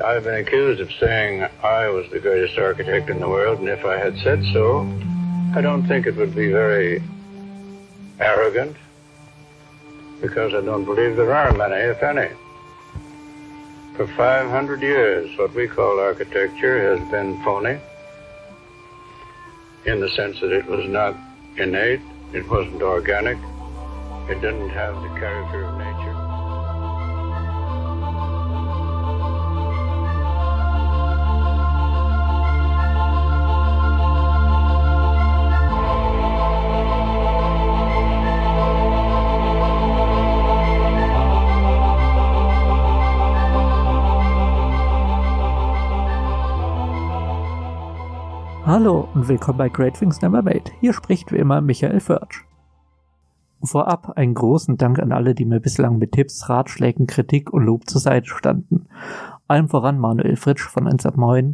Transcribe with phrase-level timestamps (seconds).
[0.00, 3.84] I've been accused of saying I was the greatest architect in the world, and if
[3.84, 4.80] I had said so,
[5.54, 7.02] I don't think it would be very
[8.18, 8.74] arrogant,
[10.22, 12.34] because I don't believe there are many, if any.
[13.94, 17.78] For 500 years, what we call architecture has been phony,
[19.84, 21.14] in the sense that it was not
[21.58, 22.00] innate,
[22.32, 23.36] it wasn't organic,
[24.30, 25.81] it didn't have the character of
[48.82, 50.72] Hallo und willkommen bei Great Things Never Made.
[50.80, 52.44] Hier spricht wie immer Michael Förtsch.
[53.62, 57.88] Vorab einen großen Dank an alle, die mir bislang mit Tipps, Ratschlägen, Kritik und Lob
[57.88, 58.88] zur Seite standen.
[59.46, 61.04] Allem voran Manuel Fritsch von 1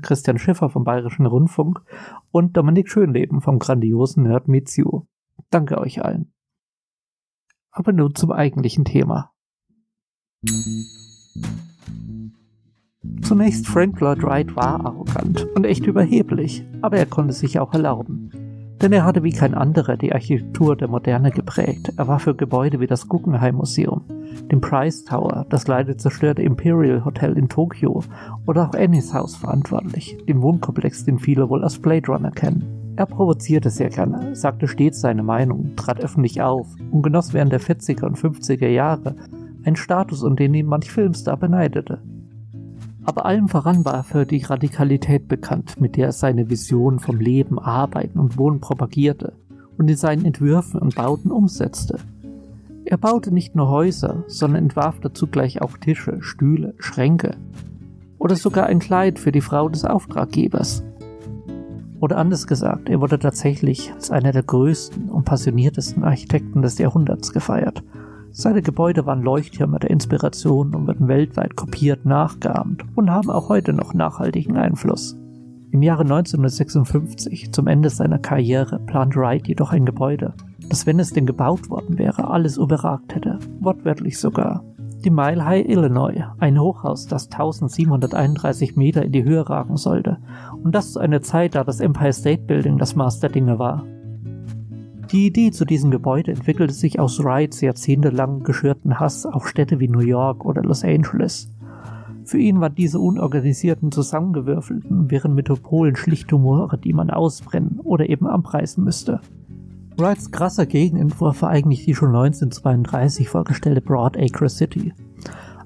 [0.00, 1.82] Christian Schiffer vom Bayerischen Rundfunk
[2.30, 5.02] und Dominik Schönleben vom grandiosen Nerd Mitsu.
[5.50, 6.32] Danke euch allen.
[7.70, 9.34] Aber nun zum eigentlichen Thema.
[13.22, 18.30] Zunächst Frank Lloyd Wright war arrogant und echt überheblich, aber er konnte sich auch erlauben.
[18.80, 21.92] Denn er hatte wie kein anderer die Architektur der Moderne geprägt.
[21.96, 24.02] Er war für Gebäude wie das Guggenheim Museum,
[24.50, 28.02] den Price Tower, das leider zerstörte Imperial Hotel in Tokio
[28.46, 32.94] oder auch Annie's House verantwortlich, dem Wohnkomplex, den viele wohl als Blade Runner kennen.
[32.96, 37.60] Er provozierte sehr gerne, sagte stets seine Meinung, trat öffentlich auf und genoss während der
[37.60, 39.14] 40er und 50er Jahre
[39.64, 42.00] einen Status, um den ihn manch Filmstar beneidete.
[43.04, 47.18] Aber allem voran war er für die Radikalität bekannt, mit der er seine Vision vom
[47.18, 49.32] Leben, Arbeiten und Wohnen propagierte
[49.78, 51.98] und in seinen Entwürfen und Bauten umsetzte.
[52.84, 57.36] Er baute nicht nur Häuser, sondern entwarf dazu gleich auch Tische, Stühle, Schränke
[58.18, 60.82] oder sogar ein Kleid für die Frau des Auftraggebers.
[62.00, 67.32] Oder anders gesagt, er wurde tatsächlich als einer der größten und passioniertesten Architekten des Jahrhunderts
[67.32, 67.82] gefeiert
[68.32, 73.72] seine Gebäude waren Leuchttürme der Inspiration und werden weltweit kopiert, nachgeahmt und haben auch heute
[73.72, 75.18] noch nachhaltigen Einfluss.
[75.70, 80.32] Im Jahre 1956, zum Ende seiner Karriere, plante Wright jedoch ein Gebäude,
[80.68, 84.64] das, wenn es denn gebaut worden wäre, alles überragt hätte, wortwörtlich sogar.
[85.04, 90.18] Die Mile High Illinois, ein Hochhaus, das 1731 Meter in die Höhe ragen sollte,
[90.62, 93.84] und das zu einer Zeit, da das Empire State Building das Maß der Dinge war.
[95.10, 99.88] Die Idee zu diesem Gebäude entwickelte sich aus Wrights jahrzehntelang geschürten Hass auf Städte wie
[99.88, 101.48] New York oder Los Angeles.
[102.24, 108.26] Für ihn waren diese unorganisierten, zusammengewürfelten, während Metropolen schlicht Humore, die man ausbrennen oder eben
[108.26, 109.22] abreißen müsste.
[109.96, 114.92] Wrights krasser Gegenentwurf war eigentlich die schon 1932 vorgestellte Broadacre City.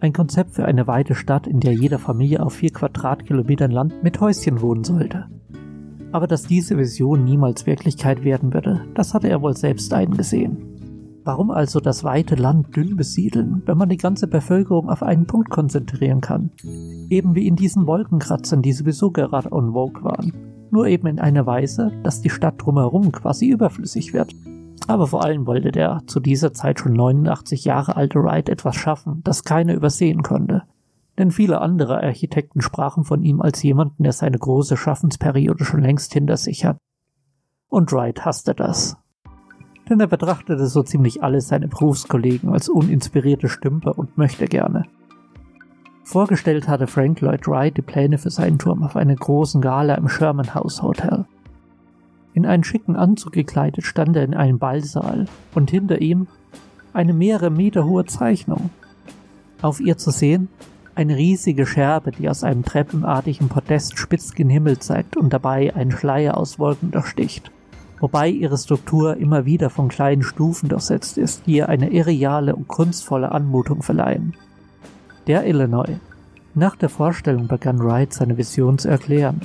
[0.00, 4.18] Ein Konzept für eine weite Stadt, in der jede Familie auf vier Quadratkilometern Land mit
[4.18, 5.26] Häuschen wohnen sollte.
[6.16, 11.20] Aber dass diese Vision niemals Wirklichkeit werden würde, das hatte er wohl selbst eingesehen.
[11.24, 15.50] Warum also das weite Land dünn besiedeln, wenn man die ganze Bevölkerung auf einen Punkt
[15.50, 16.52] konzentrieren kann?
[17.10, 20.32] Eben wie in diesen Wolkenkratzern, die sowieso gerade on vogue waren.
[20.70, 24.34] Nur eben in einer Weise, dass die Stadt drumherum quasi überflüssig wird.
[24.86, 29.20] Aber vor allem wollte der zu dieser Zeit schon 89 Jahre alte Wright etwas schaffen,
[29.22, 30.62] das keiner übersehen konnte
[31.18, 36.12] denn viele andere Architekten sprachen von ihm als jemanden, der seine große Schaffensperiode schon längst
[36.12, 36.78] hinter sich hat.
[37.68, 38.96] Und Wright hasste das.
[39.88, 44.84] Denn er betrachtete so ziemlich alle seine Berufskollegen als uninspirierte Stümper und möchte gerne.
[46.04, 50.08] Vorgestellt hatte Frank Lloyd Wright die Pläne für seinen Turm auf einer großen Gala im
[50.08, 51.26] Sherman House Hotel.
[52.32, 56.28] In einen schicken Anzug gekleidet stand er in einem Ballsaal und hinter ihm
[56.92, 58.70] eine mehrere Meter hohe Zeichnung.
[59.62, 60.48] Auf ihr zu sehen
[60.96, 65.92] eine riesige Scherbe, die aus einem treppenartigen Podest spitz gen Himmel zeigt und dabei einen
[65.92, 67.50] Schleier aus Wolken durchsticht.
[68.00, 72.68] Wobei ihre Struktur immer wieder von kleinen Stufen durchsetzt ist, die ihr eine irreale und
[72.68, 74.34] kunstvolle Anmutung verleihen.
[75.26, 75.98] Der Illinois.
[76.54, 79.40] Nach der Vorstellung begann Wright seine Vision zu erklären.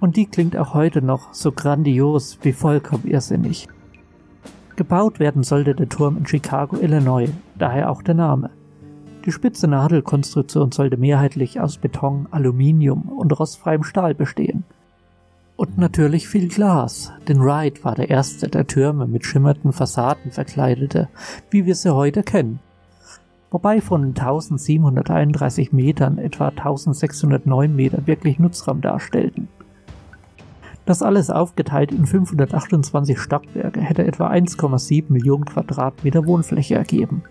[0.00, 3.68] Und die klingt auch heute noch so grandios wie vollkommen irrsinnig.
[4.76, 7.28] Gebaut werden sollte der Turm in Chicago, Illinois,
[7.58, 8.50] daher auch der Name.
[9.26, 14.64] Die spitze Nadelkonstruktion sollte mehrheitlich aus Beton, Aluminium und rostfreiem Stahl bestehen.
[15.56, 21.10] Und natürlich viel Glas, denn Wright war der erste, der Türme mit schimmernden Fassaden verkleidete,
[21.50, 22.60] wie wir sie heute kennen.
[23.50, 29.48] Wobei von 1731 Metern etwa 1609 Meter wirklich Nutzraum darstellten.
[30.86, 37.22] Das alles aufgeteilt in 528 Stockwerke hätte etwa 1,7 Millionen Quadratmeter Wohnfläche ergeben.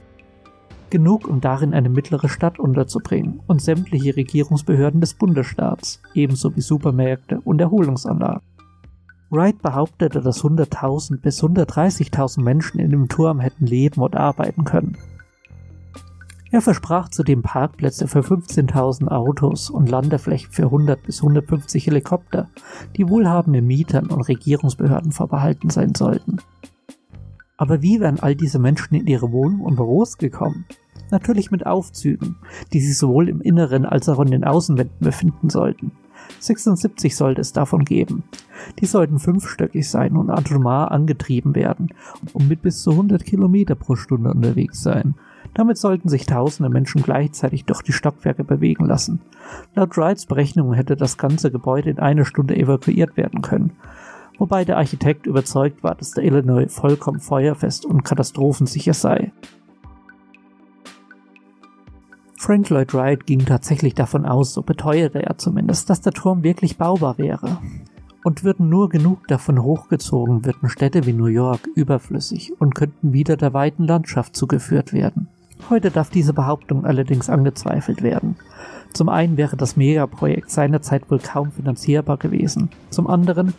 [0.90, 7.40] Genug, um darin eine mittlere Stadt unterzubringen und sämtliche Regierungsbehörden des Bundesstaats, ebenso wie Supermärkte
[7.42, 8.42] und Erholungsanlagen.
[9.30, 14.98] Wright behauptete, dass 100.000 bis 130.000 Menschen in dem Turm hätten leben und arbeiten können.
[16.52, 22.50] Er versprach zudem Parkplätze für 15.000 Autos und Landeflächen für 100 bis 150 Helikopter,
[22.98, 26.38] die wohlhabenden Mietern und Regierungsbehörden vorbehalten sein sollten.
[27.60, 30.64] Aber wie wären all diese Menschen in ihre Wohnungen und Büros gekommen?
[31.12, 32.38] Natürlich mit Aufzügen,
[32.72, 35.92] die sich sowohl im Inneren als auch in den Außenwänden befinden sollten.
[36.40, 38.24] 76 sollte es davon geben.
[38.80, 41.90] Die sollten fünfstöckig sein und atomar angetrieben werden
[42.32, 45.16] und mit bis zu 100 Kilometer pro Stunde unterwegs sein.
[45.54, 49.20] Damit sollten sich tausende Menschen gleichzeitig durch die Stockwerke bewegen lassen.
[49.76, 53.72] Laut Wrights Berechnungen hätte das ganze Gebäude in einer Stunde evakuiert werden können,
[54.40, 59.32] wobei der Architekt überzeugt war, dass der Illinois vollkommen feuerfest und katastrophensicher sei.
[62.38, 66.78] Frank Lloyd Wright ging tatsächlich davon aus, so beteuerte er zumindest, dass der Turm wirklich
[66.78, 67.60] baubar wäre.
[68.24, 73.38] Und würden nur genug davon hochgezogen, würden Städte wie New York überflüssig und könnten wieder
[73.38, 75.28] der weiten Landschaft zugeführt werden.
[75.70, 78.38] Heute darf diese Behauptung allerdings angezweifelt werden.
[78.94, 82.70] Zum einen wäre das Megaprojekt seinerzeit wohl kaum finanzierbar gewesen.
[82.90, 83.54] Zum anderen,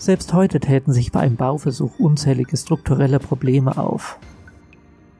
[0.00, 4.18] selbst heute täten sich bei einem Bauversuch unzählige strukturelle Probleme auf.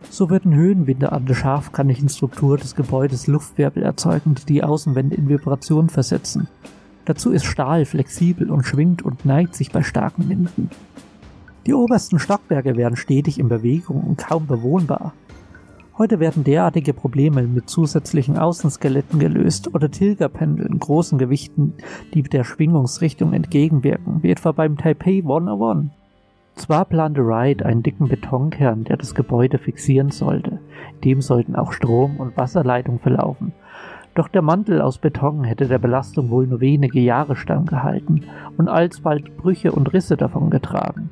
[0.08, 5.28] So würden Höhenwinde an der scharfkantigen Struktur des Gebäudes Luftwirbel erzeugen, die die Außenwände in
[5.28, 6.48] Vibration versetzen.
[7.04, 10.70] Dazu ist Stahl flexibel und schwingt und neigt sich bei starken Winden.
[11.66, 15.12] Die obersten Stockwerke wären stetig in Bewegung und kaum bewohnbar.
[16.00, 21.75] Heute werden derartige Probleme mit zusätzlichen Außenskeletten gelöst oder Tilgerpendeln großen Gewichten,
[22.14, 25.91] die der Schwingungsrichtung entgegenwirken, wie etwa beim Taipei 101.
[26.55, 30.61] Zwar plante Wright einen dicken Betonkern, der das Gebäude fixieren sollte.
[31.05, 33.52] Dem sollten auch Strom- und Wasserleitungen verlaufen.
[34.14, 38.25] Doch der Mantel aus Beton hätte der Belastung wohl nur wenige Jahre standgehalten
[38.56, 41.11] und alsbald Brüche und Risse davongetragen.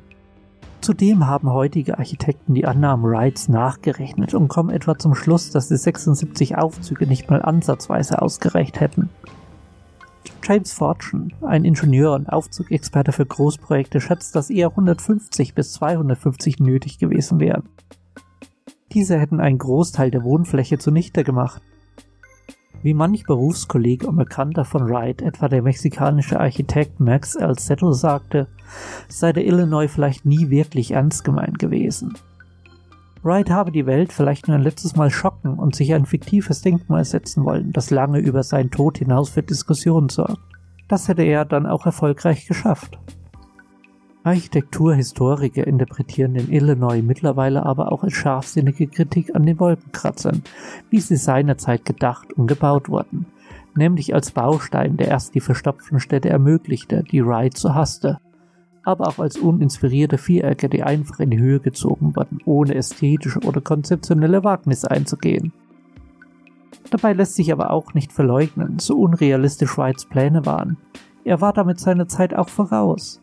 [0.81, 5.75] Zudem haben heutige Architekten die Annahmen Wrights nachgerechnet und kommen etwa zum Schluss, dass die
[5.75, 9.09] 76 Aufzüge nicht mal ansatzweise ausgereicht hätten.
[10.43, 16.97] James Fortune, ein Ingenieur und Aufzugexperte für Großprojekte, schätzt, dass eher 150 bis 250 nötig
[16.97, 17.69] gewesen wären.
[18.93, 21.61] Diese hätten einen Großteil der Wohnfläche zunichte gemacht.
[22.81, 27.33] Wie manch Berufskollege und Bekannter von Wright, etwa der mexikanische Architekt Max.
[27.33, 28.47] Settle sagte,
[29.09, 32.13] sei der Illinois vielleicht nie wirklich ernst gemeint gewesen.
[33.21, 37.03] Wright habe die Welt vielleicht nur ein letztes Mal schocken und sich ein fiktives Denkmal
[37.03, 40.39] setzen wollen, das lange über seinen Tod hinaus für Diskussionen sorgt.
[40.87, 42.97] Das hätte er dann auch erfolgreich geschafft.
[44.23, 50.43] Architekturhistoriker interpretieren den Illinois mittlerweile aber auch als scharfsinnige Kritik an den Wolkenkratzern,
[50.89, 53.27] wie sie seinerzeit gedacht und gebaut wurden,
[53.75, 58.19] nämlich als Baustein, der erst die verstopften Städte ermöglichte, die Wright so hasste
[58.89, 63.61] aber auch als uninspirierte Vierecke, die einfach in die Höhe gezogen wurden, ohne ästhetische oder
[63.61, 65.53] konzeptionelle Wagnisse einzugehen.
[66.89, 70.77] Dabei lässt sich aber auch nicht verleugnen, so unrealistisch Wrights Pläne waren.
[71.23, 73.21] Er war damit seiner Zeit auch voraus.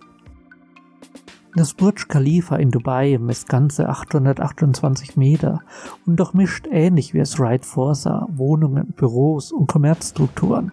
[1.59, 5.63] Das Burj Khalifa in Dubai misst ganze 828 Meter
[6.05, 10.71] und durchmischt ähnlich wie es Wright vorsah Wohnungen, Büros und Kommerzstrukturen.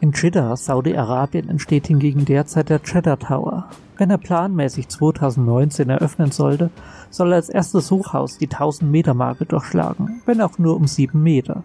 [0.00, 3.68] In Jeddah, Saudi-Arabien, entsteht hingegen derzeit der Cheddar Tower.
[3.98, 6.70] Wenn er planmäßig 2019 eröffnen sollte,
[7.10, 11.22] soll er als erstes Hochhaus die 1000 Meter Marke durchschlagen, wenn auch nur um 7
[11.22, 11.64] Meter.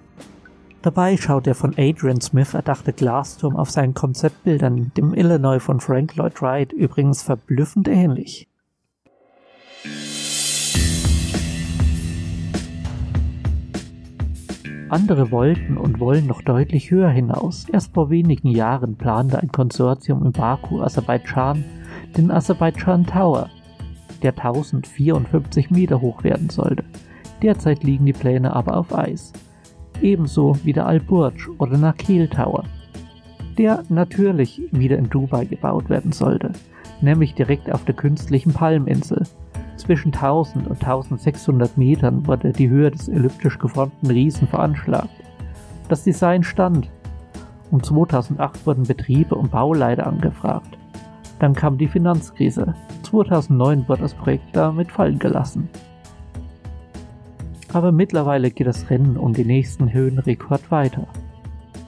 [0.82, 6.16] Dabei schaut der von Adrian Smith erdachte Glasturm auf seinen Konzeptbildern dem Illinois von Frank
[6.16, 8.48] Lloyd Wright übrigens verblüffend ähnlich.
[14.90, 17.70] Andere wollten und wollen noch deutlich höher hinaus.
[17.72, 21.64] Erst vor wenigen Jahren plante ein Konsortium in Baku, Aserbaidschan,
[22.18, 23.50] den Aserbaidschan Tower,
[24.24, 26.84] der 1054 Meter hoch werden sollte.
[27.42, 29.32] Derzeit liegen die Pläne aber auf Eis.
[30.02, 32.64] Ebenso wie der Al-Burj oder Nakheel Tower,
[33.58, 36.52] der natürlich wieder in Dubai gebaut werden sollte,
[37.02, 39.24] nämlich direkt auf der künstlichen Palminsel,
[39.82, 45.10] zwischen 1000 und 1600 Metern wurde die Höhe des elliptisch geformten Riesen veranschlagt.
[45.90, 46.92] Das Design stand.
[47.72, 50.78] Um 2008 wurden Betriebe und Bauleiter angefragt.
[51.40, 52.76] Dann kam die Finanzkrise.
[53.02, 55.68] 2009 wurde das Projekt damit fallen gelassen.
[57.74, 61.08] Aber mittlerweile geht das Rennen um den nächsten Höhenrekord weiter.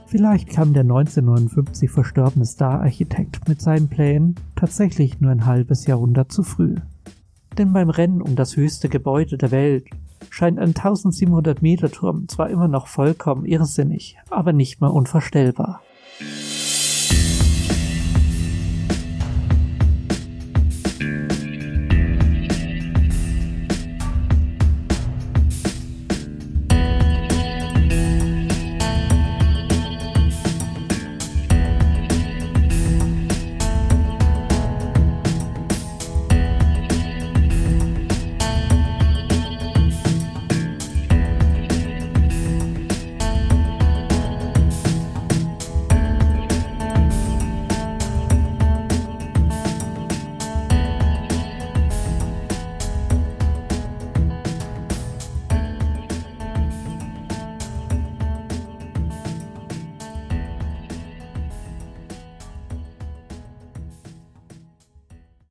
[0.08, 6.44] Vielleicht kam der 1959 verstorbene Star-Architekt mit seinen Plänen tatsächlich nur ein halbes Jahrhundert zu
[6.44, 6.75] früh.
[7.58, 9.86] Denn beim Rennen um das höchste Gebäude der Welt
[10.30, 15.82] scheint ein 1700 Meter Turm zwar immer noch vollkommen irrsinnig, aber nicht mehr unvorstellbar.